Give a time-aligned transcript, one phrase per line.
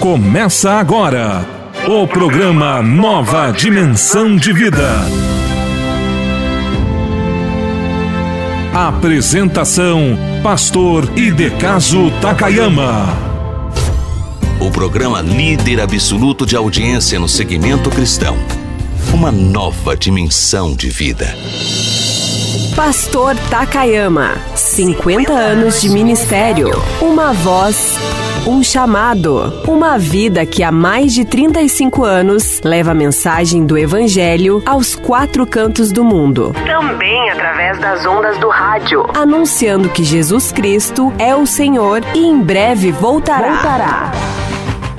[0.00, 1.46] Começa agora
[1.86, 4.88] o programa Nova Dimensão de Vida.
[8.72, 13.14] Apresentação: Pastor Idecaso Takayama.
[14.58, 18.38] O programa líder absoluto de audiência no segmento cristão.
[19.12, 21.26] Uma nova dimensão de vida.
[22.74, 26.70] Pastor Takayama, 50 anos de ministério,
[27.02, 27.98] uma voz
[28.46, 34.62] um chamado, uma vida que há mais de 35 anos leva a mensagem do Evangelho
[34.64, 36.54] aos quatro cantos do mundo.
[36.66, 42.40] Também através das ondas do rádio, anunciando que Jesus Cristo é o Senhor e em
[42.40, 43.52] breve voltará.
[43.52, 44.12] voltará.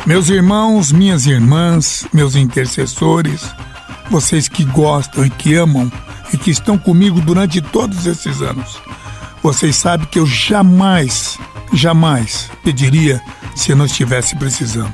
[0.05, 3.49] Meus irmãos, minhas irmãs, meus intercessores,
[4.09, 5.91] vocês que gostam e que amam
[6.33, 8.79] e que estão comigo durante todos esses anos,
[9.41, 11.37] vocês sabem que eu jamais
[11.73, 13.21] jamais pediria
[13.55, 14.93] se não estivesse precisando.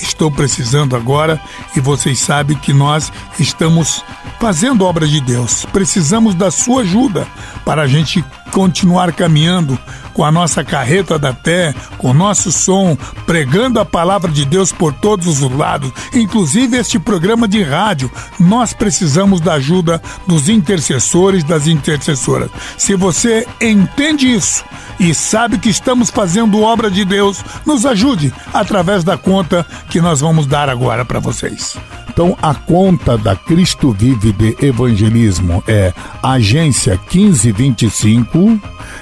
[0.00, 1.40] Estou precisando agora
[1.74, 4.04] e vocês sabem que nós estamos
[4.38, 5.64] fazendo obra de Deus.
[5.72, 7.26] Precisamos da sua ajuda
[7.64, 9.78] para a gente continuar caminhando
[10.18, 14.72] com a nossa carreta da fé, com o nosso som, pregando a palavra de Deus
[14.72, 18.10] por todos os lados, inclusive este programa de rádio.
[18.36, 22.50] Nós precisamos da ajuda dos intercessores, das intercessoras.
[22.76, 24.64] Se você entende isso
[24.98, 30.18] e sabe que estamos fazendo obra de Deus, nos ajude através da conta que nós
[30.18, 31.78] vamos dar agora para vocês.
[32.18, 38.58] Então, a conta da Cristo Vive de Evangelismo é agência 1525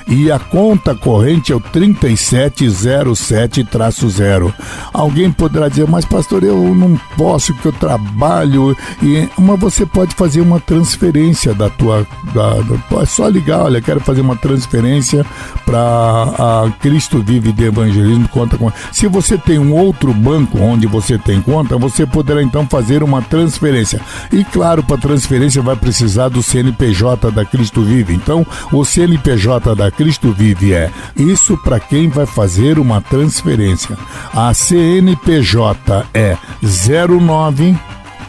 [0.07, 4.53] e a conta corrente é o 3707-0.
[4.93, 8.77] Alguém poderá dizer, mas pastor, eu não posso porque eu trabalho.
[9.03, 12.07] E, mas você pode fazer uma transferência da tua.
[12.35, 12.57] Da,
[13.01, 15.25] é só ligar, olha, quero fazer uma transferência
[15.65, 18.71] para a Cristo Vive de Evangelismo conta com.
[18.93, 23.23] Se você tem um outro banco onde você tem conta, você poderá então fazer uma
[23.23, 24.01] transferência.
[24.33, 28.15] E claro, para transferência vai precisar do CNPJ da Cristo Vive.
[28.15, 33.97] Então, o CNPJ da Cristo Vive é isso para quem vai fazer uma transferência.
[34.35, 37.77] A CNPJ é 09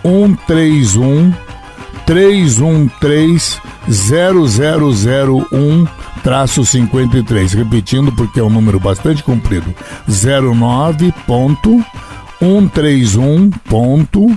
[0.03, 1.33] 131
[2.05, 3.59] 313
[3.89, 5.87] 0001
[6.23, 7.53] traço 53.
[7.53, 9.73] Repetindo porque é um número bastante comprido.
[10.07, 11.83] 09 ponto
[12.39, 14.27] 131 ponto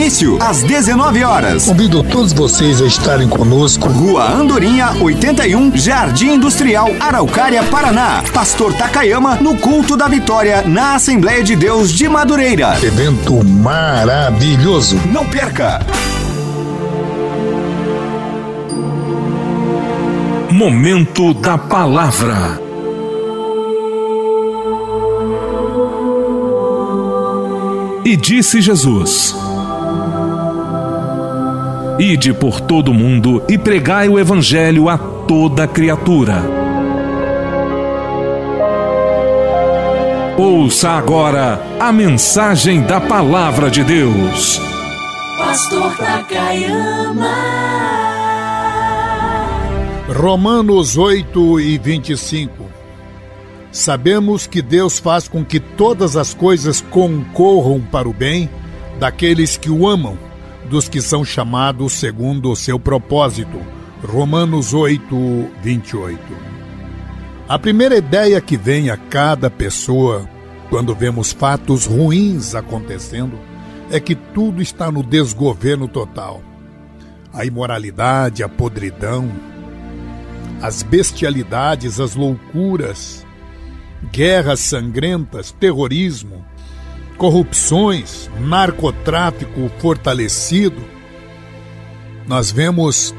[0.00, 1.66] Início às 19 horas.
[1.66, 3.86] Convido todos vocês a estarem conosco.
[3.86, 8.24] Rua Andorinha, 81, Jardim Industrial, Araucária, Paraná.
[8.32, 12.78] Pastor Takayama no culto da vitória na Assembleia de Deus de Madureira.
[12.82, 14.98] Evento maravilhoso.
[15.12, 15.84] Não perca!
[20.50, 22.58] Momento da Palavra.
[28.02, 29.49] E disse Jesus:
[32.00, 36.42] Ide por todo o mundo e pregai o Evangelho a toda criatura.
[40.38, 44.58] Ouça agora a mensagem da Palavra de Deus.
[45.36, 47.34] Pastor Takayama.
[50.08, 52.64] Romanos 8 e 25.
[53.70, 58.48] Sabemos que Deus faz com que todas as coisas concorram para o bem
[58.98, 60.29] daqueles que o amam
[60.70, 63.60] dos que são chamados segundo o seu propósito.
[64.04, 66.18] Romanos 8, 28.
[67.48, 70.28] A primeira ideia que vem a cada pessoa
[70.70, 73.36] quando vemos fatos ruins acontecendo
[73.90, 76.40] é que tudo está no desgoverno total.
[77.34, 79.28] A imoralidade, a podridão,
[80.62, 83.26] as bestialidades, as loucuras,
[84.12, 86.44] guerras sangrentas, terrorismo,
[87.20, 90.82] corrupções, narcotráfico fortalecido,
[92.26, 93.14] nós vemos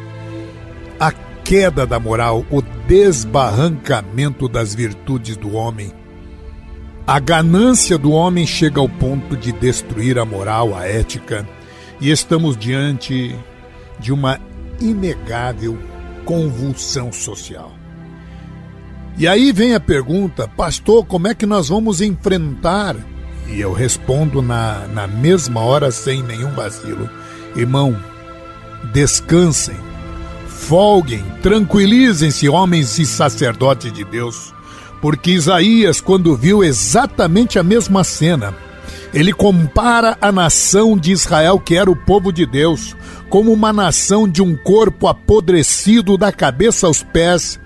[0.99, 5.93] a queda da moral, o desbarrancamento das virtudes do homem.
[7.05, 11.47] A ganância do homem chega ao ponto de destruir a moral, a ética,
[11.99, 13.35] e estamos diante
[13.99, 14.39] de uma
[14.79, 15.77] inegável
[16.25, 17.71] convulsão social.
[19.15, 22.95] E aí vem a pergunta, pastor, como é que nós vamos enfrentar?
[23.47, 27.09] E eu respondo na, na mesma hora, sem nenhum vacilo:
[27.55, 27.97] irmão,
[28.93, 29.75] descansem,
[30.47, 34.53] folguem, tranquilizem-se, homens e sacerdotes de Deus,
[35.01, 38.55] porque Isaías, quando viu exatamente a mesma cena,
[39.13, 42.95] ele compara a nação de Israel, que era o povo de Deus,
[43.29, 47.59] como uma nação de um corpo apodrecido da cabeça aos pés,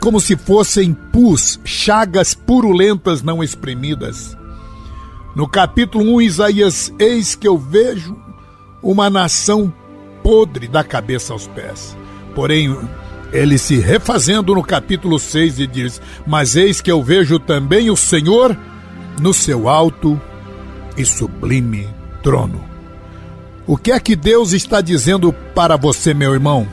[0.00, 4.36] como se fossem pus, chagas purulentas não exprimidas.
[5.34, 8.16] No capítulo 1, Isaías, eis que eu vejo
[8.80, 9.72] uma nação
[10.22, 11.96] podre da cabeça aos pés.
[12.36, 12.76] Porém,
[13.32, 17.96] ele se refazendo no capítulo 6 e diz: Mas eis que eu vejo também o
[17.96, 18.56] Senhor
[19.20, 20.20] no seu alto
[20.96, 21.88] e sublime
[22.22, 22.64] trono.
[23.66, 26.68] O que é que Deus está dizendo para você, meu irmão?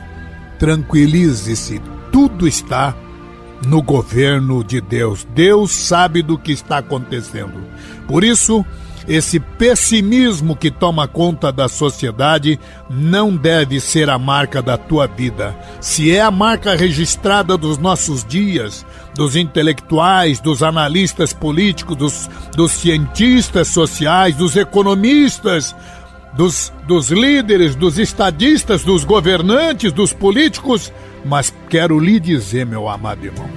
[0.59, 1.81] Tranquilize-se,
[2.11, 2.95] tudo está
[3.65, 5.25] no governo de Deus.
[5.33, 7.63] Deus sabe do que está acontecendo.
[8.11, 8.65] Por isso,
[9.07, 12.59] esse pessimismo que toma conta da sociedade
[12.89, 15.57] não deve ser a marca da tua vida.
[15.79, 18.85] Se é a marca registrada dos nossos dias,
[19.15, 25.73] dos intelectuais, dos analistas políticos, dos, dos cientistas sociais, dos economistas,
[26.33, 30.91] dos, dos líderes, dos estadistas, dos governantes, dos políticos,
[31.23, 33.49] mas quero lhe dizer, meu amado irmão,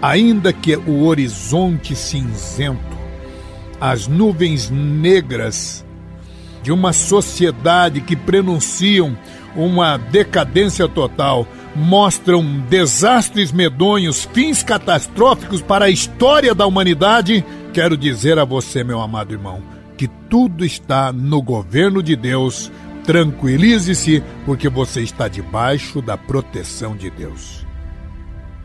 [0.00, 2.97] ainda que o horizonte cinzento
[3.80, 5.84] as nuvens negras
[6.62, 9.16] de uma sociedade que prenunciam
[9.56, 18.38] uma decadência total, mostram desastres medonhos, fins catastróficos para a história da humanidade, quero dizer
[18.38, 19.62] a você, meu amado irmão,
[19.96, 22.70] que tudo está no governo de Deus.
[23.04, 27.66] Tranquilize-se, porque você está debaixo da proteção de Deus.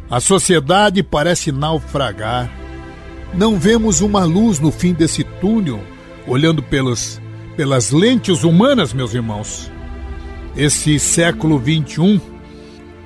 [0.09, 2.51] A sociedade parece naufragar
[3.33, 5.79] não vemos uma luz no fim desse túnel,
[6.27, 7.19] olhando pelos,
[7.57, 9.71] pelas lentes humanas, meus irmãos.
[10.55, 12.21] Esse século 21,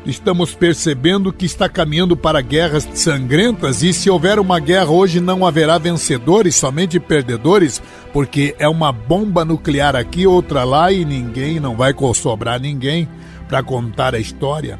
[0.06, 5.46] estamos percebendo que está caminhando para guerras sangrentas e se houver uma guerra hoje não
[5.46, 7.82] haverá vencedores, somente perdedores,
[8.12, 13.08] porque é uma bomba nuclear aqui, outra lá e ninguém, não vai sobrar ninguém
[13.48, 14.78] para contar a história.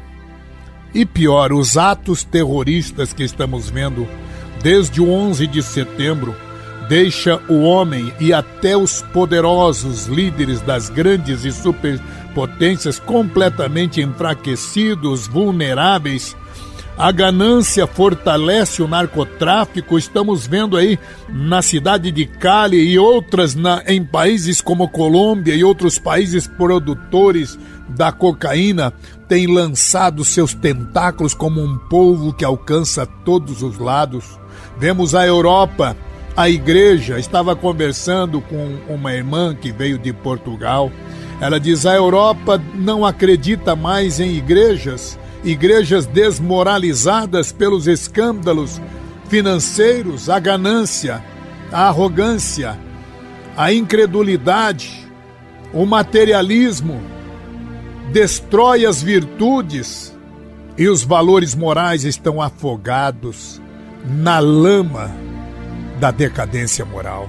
[0.94, 4.06] E pior, os atos terroristas que estamos vendo
[4.62, 6.34] desde o 11 de setembro,
[6.88, 16.36] deixa o homem e até os poderosos líderes das grandes e superpotências completamente enfraquecidos, vulneráveis.
[16.96, 19.96] A ganância fortalece o narcotráfico.
[19.96, 25.62] Estamos vendo aí na cidade de Cali e outras na, em países como Colômbia e
[25.62, 27.56] outros países produtores
[27.88, 28.92] da cocaína
[29.28, 34.36] têm lançado seus tentáculos como um polvo que alcança todos os lados.
[34.78, 35.96] Vemos a Europa,
[36.36, 37.18] a igreja.
[37.18, 40.92] Estava conversando com uma irmã que veio de Portugal.
[41.40, 48.80] Ela diz: a Europa não acredita mais em igrejas, igrejas desmoralizadas pelos escândalos
[49.28, 51.24] financeiros, a ganância,
[51.72, 52.78] a arrogância,
[53.56, 55.08] a incredulidade,
[55.72, 57.02] o materialismo
[58.12, 60.16] destrói as virtudes
[60.78, 63.60] e os valores morais estão afogados
[64.06, 65.10] na lama
[65.98, 67.28] da decadência moral.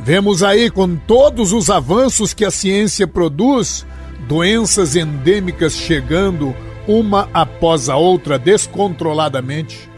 [0.00, 3.86] Vemos aí, com todos os avanços que a ciência produz,
[4.26, 6.54] doenças endêmicas chegando
[6.86, 9.88] uma após a outra descontroladamente,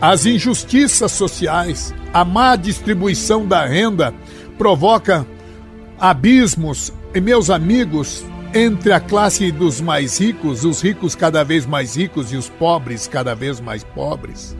[0.00, 4.12] as injustiças sociais, a má distribuição da renda
[4.58, 5.26] provoca
[5.98, 11.96] abismos, e meus amigos, entre a classe dos mais ricos, os ricos cada vez mais
[11.96, 14.56] ricos e os pobres cada vez mais pobres.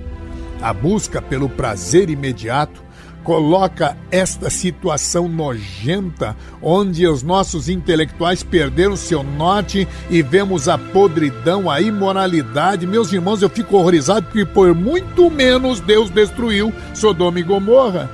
[0.64, 2.82] A busca pelo prazer imediato
[3.22, 11.70] coloca esta situação nojenta, onde os nossos intelectuais perderam seu norte e vemos a podridão,
[11.70, 12.86] a imoralidade.
[12.86, 18.10] Meus irmãos, eu fico horrorizado porque por muito menos Deus destruiu Sodoma e Gomorra.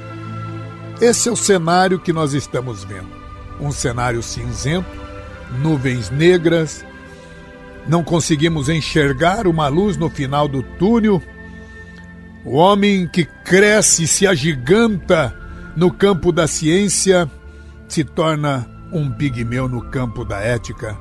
[1.00, 3.10] Esse é o cenário que nós estamos vendo.
[3.60, 4.90] Um cenário cinzento,
[5.62, 6.84] nuvens negras,
[7.86, 11.22] não conseguimos enxergar uma luz no final do túnel
[12.44, 15.34] O homem que cresce e se agiganta
[15.76, 17.30] no campo da ciência
[17.86, 20.96] se torna um pigmeu no campo da ética.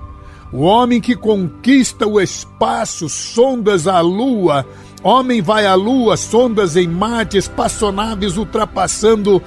[0.51, 4.65] O homem que conquista o espaço, sondas a lua,
[5.01, 9.41] homem vai à lua, sondas em Marte, espaçonaves ultrapassando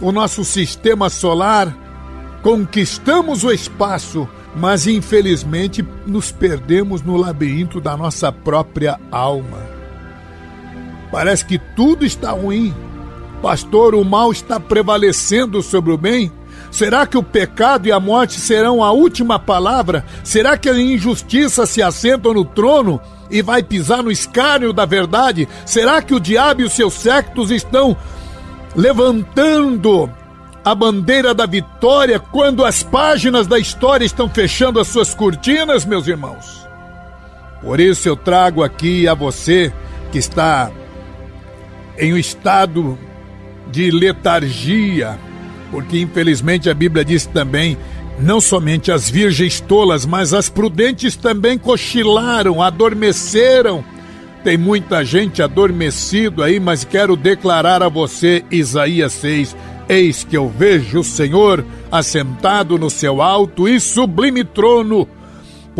[0.00, 1.74] o nosso sistema solar,
[2.42, 9.79] conquistamos o espaço, mas infelizmente nos perdemos no labirinto da nossa própria alma.
[11.10, 12.74] Parece que tudo está ruim.
[13.42, 16.30] Pastor, o mal está prevalecendo sobre o bem?
[16.70, 20.04] Será que o pecado e a morte serão a última palavra?
[20.22, 23.00] Será que a injustiça se assenta no trono
[23.30, 25.48] e vai pisar no escárnio da verdade?
[25.66, 27.96] Será que o diabo e os seus sectos estão
[28.76, 30.08] levantando
[30.64, 36.06] a bandeira da vitória quando as páginas da história estão fechando as suas cortinas, meus
[36.06, 36.68] irmãos?
[37.62, 39.72] Por isso eu trago aqui a você
[40.12, 40.70] que está
[41.98, 42.98] em um estado
[43.70, 45.18] de letargia,
[45.70, 47.76] porque infelizmente a Bíblia diz também
[48.18, 53.84] não somente as virgens tolas, mas as prudentes também cochilaram, adormeceram.
[54.44, 59.56] Tem muita gente adormecido aí, mas quero declarar a você, Isaías 6,
[59.90, 65.08] Eis que eu vejo o Senhor assentado no seu alto e sublime trono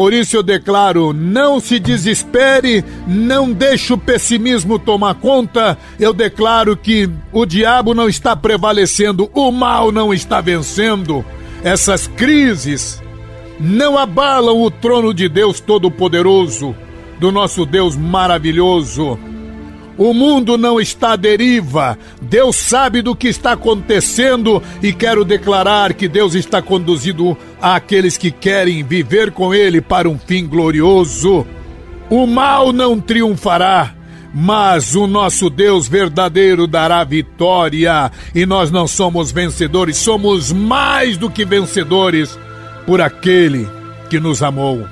[0.00, 5.76] por isso eu declaro: não se desespere, não deixe o pessimismo tomar conta.
[5.98, 11.22] Eu declaro que o diabo não está prevalecendo, o mal não está vencendo.
[11.62, 12.98] Essas crises
[13.60, 16.74] não abalam o trono de Deus Todo-Poderoso,
[17.18, 19.18] do nosso Deus maravilhoso.
[19.98, 21.98] O mundo não está à deriva.
[22.22, 28.30] Deus sabe do que está acontecendo e quero declarar que Deus está conduzindo aqueles que
[28.30, 31.46] querem viver com Ele para um fim glorioso.
[32.08, 33.94] O mal não triunfará,
[34.34, 38.10] mas o nosso Deus verdadeiro dará vitória.
[38.34, 42.38] E nós não somos vencedores, somos mais do que vencedores
[42.86, 43.68] por aquele
[44.08, 44.86] que nos amou.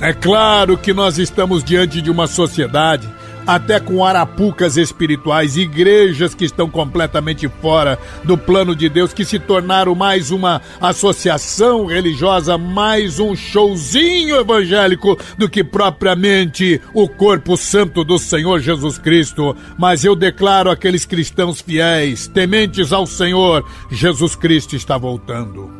[0.00, 3.08] É claro que nós estamos diante de uma sociedade
[3.46, 9.38] até com arapucas espirituais, igrejas que estão completamente fora do plano de Deus, que se
[9.38, 18.02] tornaram mais uma associação religiosa, mais um showzinho evangélico do que propriamente o corpo santo
[18.02, 19.56] do Senhor Jesus Cristo.
[19.78, 25.70] Mas eu declaro aqueles cristãos fiéis, tementes ao Senhor, Jesus Cristo está voltando.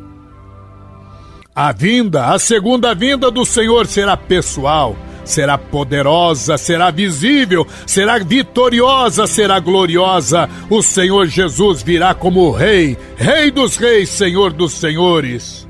[1.53, 4.95] A vinda, a segunda vinda do Senhor será pessoal
[5.27, 10.49] será poderosa, será visível, será vitoriosa, será gloriosa.
[10.69, 15.67] O Senhor Jesus virá como Rei, Rei dos Reis, Senhor dos Senhores.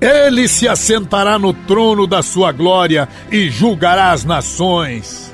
[0.00, 5.30] Ele se assentará no trono da sua glória e julgará as nações.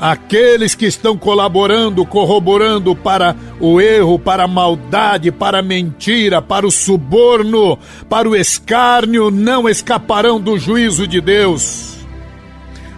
[0.00, 6.66] Aqueles que estão colaborando, corroborando para o erro, para a maldade, para a mentira, para
[6.66, 11.91] o suborno, para o escárnio, não escaparão do juízo de Deus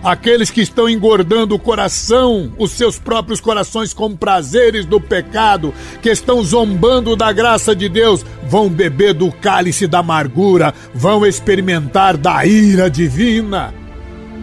[0.04, 6.10] aqueles que estão engordando o coração, os seus próprios corações com prazeres do pecado, que
[6.10, 12.44] estão zombando da graça de Deus, vão beber do cálice da amargura, vão experimentar da
[12.44, 13.72] ira divina.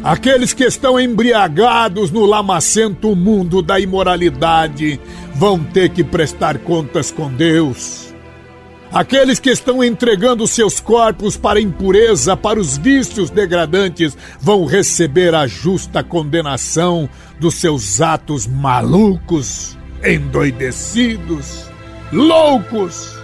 [0.04, 5.00] Aqueles que estão embriagados no lamacento mundo da imoralidade
[5.36, 8.11] vão ter que prestar contas com Deus.
[8.94, 15.34] Aqueles que estão entregando seus corpos para a impureza, para os vícios degradantes, vão receber
[15.34, 21.70] a justa condenação dos seus atos malucos, endoidecidos,
[22.12, 23.16] loucos.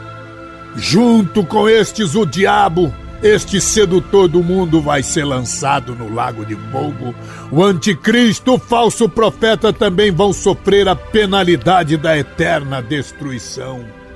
[0.77, 6.55] Junto com estes, o diabo, este sedutor do mundo, vai ser lançado no lago de
[6.71, 7.13] fogo.
[7.51, 14.06] O anticristo, o falso profeta também vão sofrer a penalidade da eterna destruição.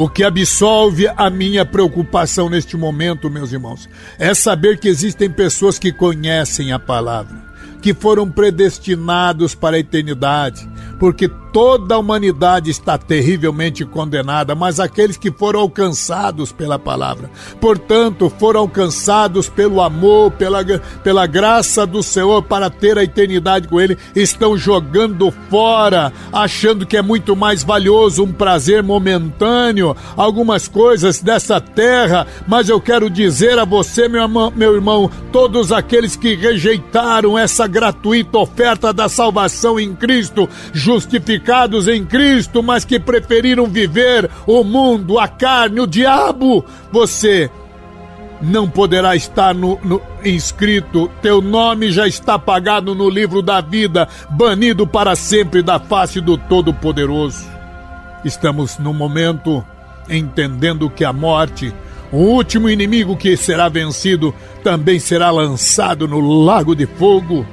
[0.00, 5.76] O que absolve a minha preocupação neste momento, meus irmãos, é saber que existem pessoas
[5.76, 7.36] que conhecem a palavra,
[7.82, 15.16] que foram predestinados para a eternidade, porque toda a humanidade está terrivelmente condenada, mas aqueles
[15.16, 20.64] que foram alcançados pela palavra, portanto, foram alcançados pelo amor, pela,
[21.02, 26.96] pela graça do Senhor para ter a eternidade com Ele, estão jogando fora, achando que
[26.96, 33.58] é muito mais valioso um prazer momentâneo, algumas coisas dessa terra, mas eu quero dizer
[33.58, 39.94] a você, meu meu irmão todos aqueles que rejeitaram essa gratuita oferta da salvação em
[39.94, 41.37] Cristo, justificados
[41.88, 46.64] em Cristo, mas que preferiram viver o mundo, a carne, o diabo.
[46.92, 47.50] Você
[48.40, 54.08] não poderá estar no, no, inscrito, teu nome já está apagado no livro da vida,
[54.30, 57.44] banido para sempre da face do Todo-Poderoso.
[58.24, 59.64] Estamos no momento
[60.08, 61.72] entendendo que a morte,
[62.10, 67.46] o último inimigo que será vencido, também será lançado no lago de fogo.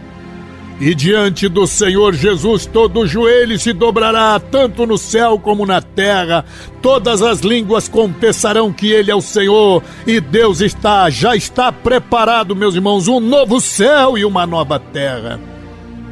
[0.80, 6.44] E diante do Senhor Jesus todo joelho se dobrará, tanto no céu como na terra.
[6.82, 9.82] Todas as línguas confessarão que Ele é o Senhor.
[10.06, 15.40] E Deus está, já está preparado, meus irmãos, um novo céu e uma nova terra.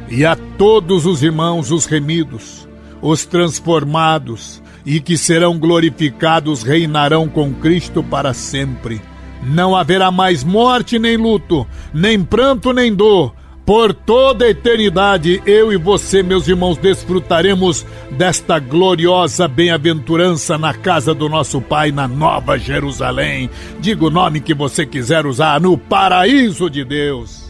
[0.08, 2.66] E a todos os irmãos, os remidos,
[3.02, 9.00] os transformados e que serão glorificados, reinarão com Cristo para sempre.
[9.42, 15.72] Não haverá mais morte nem luto, nem pranto nem dor por toda a eternidade, eu
[15.72, 22.58] e você, meus irmãos, desfrutaremos desta gloriosa bem-aventurança na casa do nosso Pai, na Nova
[22.58, 23.48] Jerusalém.
[23.80, 27.43] Diga o nome que você quiser usar, no paraíso de Deus.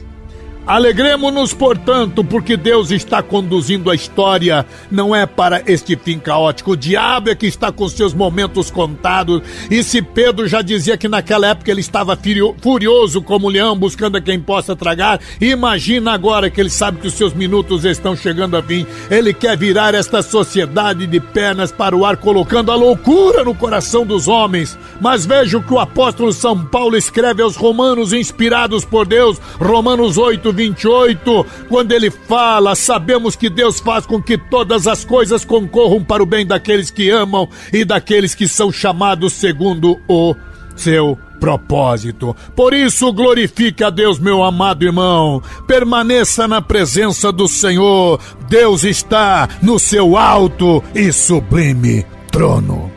[0.66, 6.70] Alegremos-nos, portanto, porque Deus está conduzindo a história, não é para este fim caótico.
[6.70, 9.42] O diabo é que está com seus momentos contados.
[9.70, 12.18] E se Pedro já dizia que naquela época ele estava
[12.62, 17.14] furioso como leão, buscando a quem possa tragar, imagina agora que ele sabe que os
[17.14, 18.86] seus minutos estão chegando a fim.
[19.10, 24.06] Ele quer virar esta sociedade de pernas para o ar, colocando a loucura no coração
[24.06, 24.78] dos homens.
[24.98, 30.16] Mas veja o que o apóstolo São Paulo escreve aos romanos, inspirados por Deus, Romanos
[30.16, 36.02] 8, 28, quando ele fala: Sabemos que Deus faz com que todas as coisas concorram
[36.02, 40.34] para o bem daqueles que amam e daqueles que são chamados segundo o
[40.76, 42.34] seu propósito.
[42.56, 45.42] Por isso, glorifique a Deus, meu amado irmão.
[45.66, 48.18] Permaneça na presença do Senhor.
[48.48, 52.90] Deus está no seu alto e sublime trono.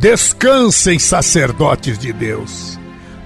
[0.00, 2.78] Descansem, sacerdotes de Deus.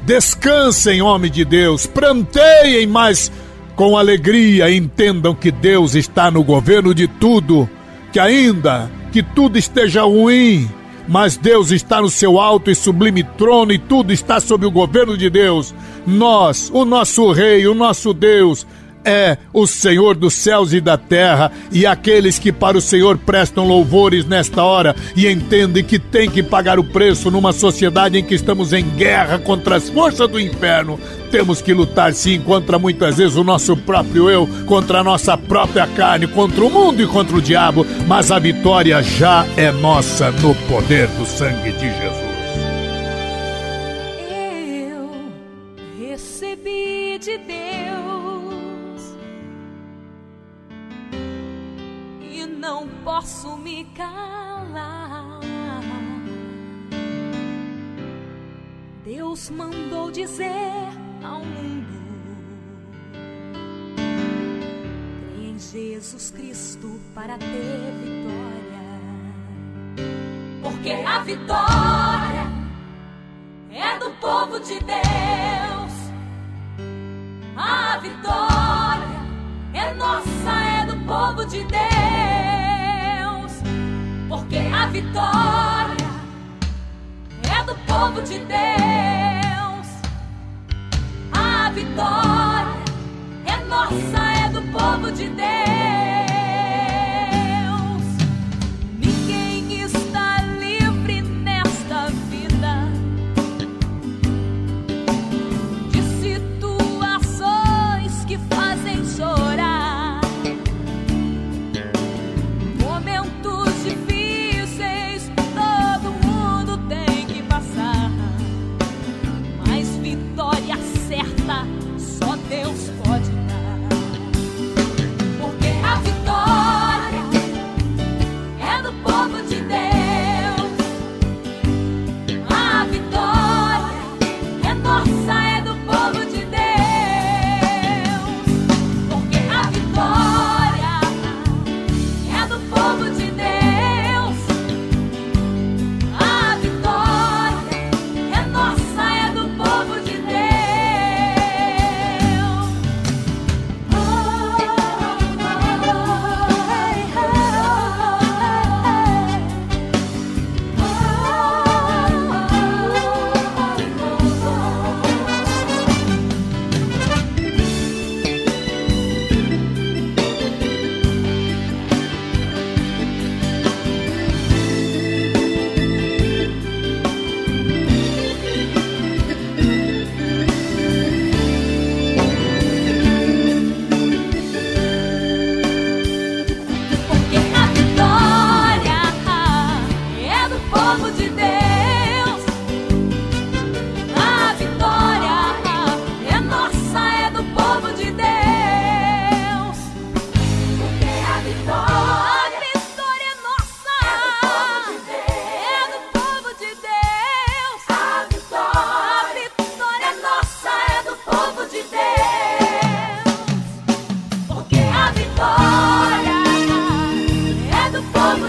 [0.04, 1.86] Descansem, homem de Deus.
[1.86, 3.30] Planteiem mais
[3.76, 7.68] com alegria entendam que Deus está no governo de tudo,
[8.12, 10.68] que ainda que tudo esteja ruim,
[11.06, 15.16] mas Deus está no seu alto e sublime trono e tudo está sob o governo
[15.16, 15.74] de Deus.
[16.06, 18.66] Nós, o nosso Rei, o nosso Deus,
[19.04, 23.66] é o Senhor dos céus e da terra, e aqueles que para o Senhor prestam
[23.66, 28.34] louvores nesta hora e entendem que tem que pagar o preço numa sociedade em que
[28.34, 30.98] estamos em guerra contra as forças do inferno.
[31.30, 35.86] Temos que lutar sim contra muitas vezes o nosso próprio eu, contra a nossa própria
[35.86, 40.54] carne, contra o mundo e contra o diabo, mas a vitória já é nossa no
[40.66, 42.32] poder do sangue de Jesus.
[44.90, 47.81] Eu recebi de Deus
[52.82, 55.40] não posso me calar.
[59.04, 60.88] Deus mandou dizer
[61.22, 61.86] ao mundo.
[63.94, 68.82] Crê em Jesus Cristo para ter vitória.
[70.62, 72.46] Porque a vitória
[73.70, 75.92] é do povo de Deus.
[77.56, 79.22] A vitória
[79.72, 81.91] é nossa, é do povo de Deus.
[84.92, 86.12] Vitória
[87.50, 88.72] é do povo de Deus
[91.72, 92.74] vitória
[93.46, 95.81] é nossa, é do povo de Deus.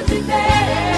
[0.02, 0.93] Do povo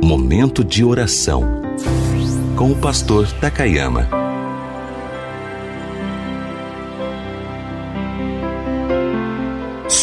[0.00, 1.60] Momento de oração.
[2.54, 4.23] Com o pastor Takayama.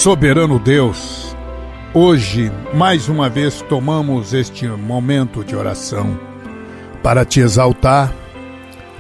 [0.02, 1.38] Soberano Deus,
[1.94, 6.20] hoje mais uma vez tomamos este momento de oração
[7.04, 8.12] para te exaltar,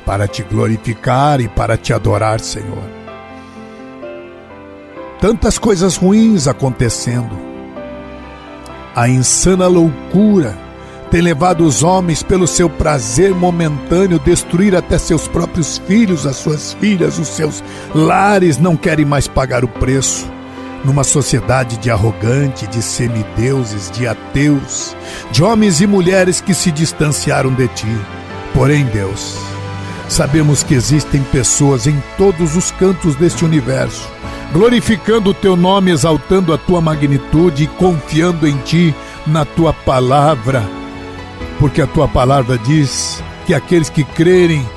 [0.06, 2.84] para te glorificar e para te adorar, Senhor.
[5.20, 7.36] Tantas coisas ruins acontecendo,
[8.96, 10.56] a insana loucura
[11.10, 16.74] tem levado os homens pelo seu prazer momentâneo destruir até seus próprios filhos, as suas
[16.74, 17.64] filhas, os seus
[17.96, 20.30] lares não querem mais pagar o preço
[20.84, 24.96] numa sociedade de arrogante, de semideuses, de ateus,
[25.32, 28.02] de homens e mulheres que se distanciaram de ti.
[28.54, 29.38] Porém, Deus,
[30.10, 34.10] sabemos que existem pessoas em todos os cantos deste universo,
[34.52, 38.94] glorificando o teu nome, exaltando a tua magnitude e confiando em ti,
[39.26, 40.64] na tua palavra,
[41.60, 44.68] porque a tua palavra diz que aqueles que crerem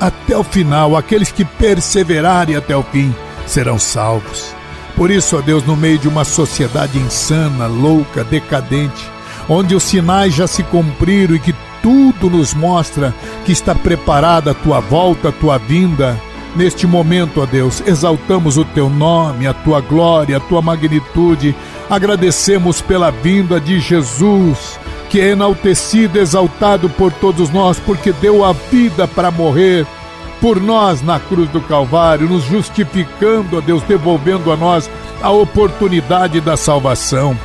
[0.00, 3.14] até o final, aqueles que perseverarem até o fim,
[3.46, 4.61] serão salvos.
[4.96, 9.10] Por isso, ó Deus, no meio de uma sociedade insana, louca, decadente,
[9.48, 14.54] onde os sinais já se cumpriram e que tudo nos mostra que está preparada a
[14.54, 16.20] tua volta, a tua vinda,
[16.54, 21.54] neste momento, ó Deus, exaltamos o teu nome, a tua glória, a tua magnitude,
[21.90, 24.78] agradecemos pela vinda de Jesus,
[25.08, 29.86] que é enaltecido, exaltado por todos nós, porque deu a vida para morrer
[30.42, 34.90] por nós na cruz do Calvário, nos justificando, ó Deus, devolvendo a nós
[35.22, 37.38] a oportunidade da salvação.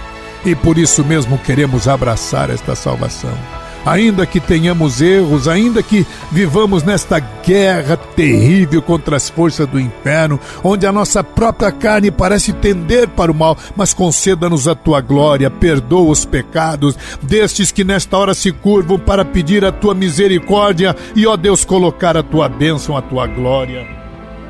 [0.44, 3.57] E por isso mesmo queremos abraçar esta salvação.
[3.88, 10.38] Ainda que tenhamos erros, ainda que vivamos nesta guerra terrível contra as forças do inferno,
[10.62, 15.50] onde a nossa própria carne parece tender para o mal, mas conceda-nos a tua glória,
[15.50, 21.26] perdoa os pecados destes que nesta hora se curvam para pedir a tua misericórdia e,
[21.26, 23.88] ó Deus, colocar a tua bênção, a tua glória.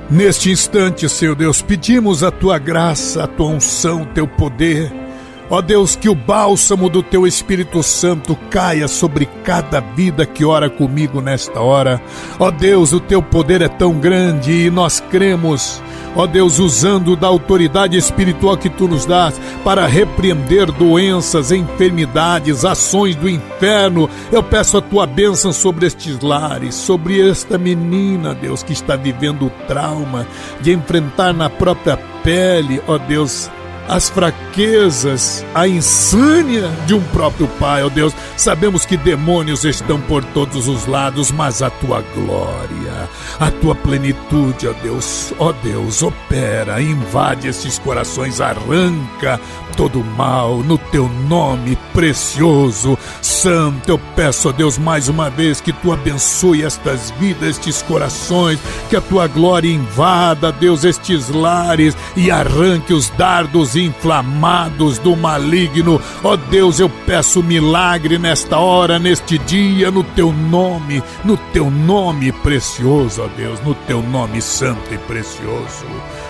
[0.09, 5.06] Neste instante, Senhor Deus, pedimos a tua graça, a tua unção, o teu poder.
[5.49, 10.69] Ó Deus, que o bálsamo do teu Espírito Santo caia sobre cada vida que ora
[10.69, 12.01] comigo nesta hora.
[12.37, 15.81] Ó Deus, o teu poder é tão grande e nós cremos,
[16.17, 23.15] ó Deus, usando da autoridade espiritual que tu nos dás para repreender doenças, enfermidades, ações
[23.15, 24.09] do inferno.
[24.29, 29.45] Eu peço a tua bênção sobre estes lares, sobre esta menina, Deus, que está vivendo
[29.45, 30.27] o trauma
[30.59, 33.49] de enfrentar na própria pele, ó Deus,
[33.87, 38.13] as fraquezas, a insânia de um próprio pai, ó Deus.
[38.35, 44.67] Sabemos que demônios estão por todos os lados, mas a tua glória, a tua plenitude,
[44.67, 49.39] ó Deus, ó Deus, opera, invade esses corações, arranca
[49.77, 53.91] todo o mal no teu nome precioso, santo.
[53.91, 58.95] Eu peço, ó Deus, mais uma vez que tu abençoe estas vidas, estes corações, que
[58.95, 66.01] a tua glória invada, Deus, estes lares e arranque os dardos inflamados do maligno.
[66.23, 72.31] Ó Deus, eu peço milagre nesta hora, neste dia, no teu nome, no teu nome
[72.31, 75.85] precioso, ó Deus, no teu nome santo e precioso.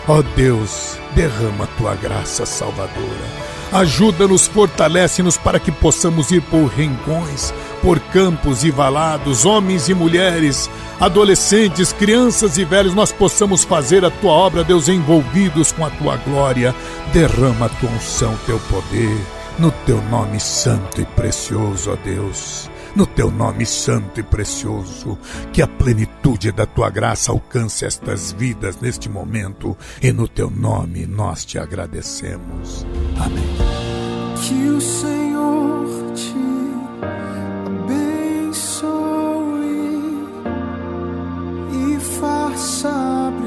[0.08, 3.47] Ó Deus, derrama a tua graça salvadora.
[3.72, 10.70] Ajuda-nos, fortalece-nos para que possamos ir por rincões, por campos e valados, homens e mulheres,
[11.00, 16.16] adolescentes, crianças e velhos, nós possamos fazer a tua obra, Deus, envolvidos com a tua
[16.18, 16.74] glória.
[17.12, 19.18] Derrama a tua unção, teu poder,
[19.60, 22.70] no teu nome santo e precioso, ó Deus.
[22.98, 25.18] No teu nome santo e precioso.
[25.54, 31.06] Que a plenitude da tua graça alcance estas vidas neste momento e no teu nome
[31.06, 32.88] nós te agradecemos.
[33.20, 33.44] Amém.
[34.42, 36.34] Que o Senhor te
[37.86, 38.88] abençoe
[41.72, 43.47] e faça brilhar